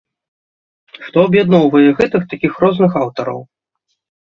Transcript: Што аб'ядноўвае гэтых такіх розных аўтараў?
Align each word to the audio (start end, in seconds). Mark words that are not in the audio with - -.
Што 1.09 1.17
аб'ядноўвае 1.29 1.83
гэтых 2.01 2.27
такіх 2.33 2.59
розных 2.67 2.91
аўтараў? 3.05 3.39